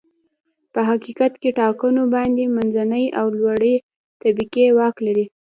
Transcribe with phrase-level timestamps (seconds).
[0.73, 3.75] په حقیقت کې ټاکنو باندې منځنۍ او لوړې
[4.21, 5.25] طبقې واک لري.